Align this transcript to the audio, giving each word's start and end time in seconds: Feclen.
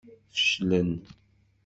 Feclen. 0.35 0.89